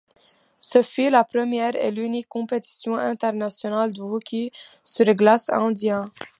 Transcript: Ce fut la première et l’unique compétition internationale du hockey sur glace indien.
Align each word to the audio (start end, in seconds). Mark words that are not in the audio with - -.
Ce 0.59 0.81
fut 0.81 1.11
la 1.11 1.23
première 1.23 1.75
et 1.75 1.91
l’unique 1.91 2.27
compétition 2.27 2.95
internationale 2.95 3.91
du 3.91 4.01
hockey 4.01 4.51
sur 4.83 5.05
glace 5.13 5.47
indien. 5.49 6.09